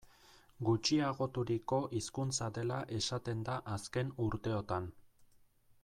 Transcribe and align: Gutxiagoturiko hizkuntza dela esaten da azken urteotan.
Gutxiagoturiko 0.69 1.79
hizkuntza 1.99 2.47
dela 2.57 2.79
esaten 3.01 3.45
da 3.51 3.61
azken 3.77 4.11
urteotan. 4.29 4.91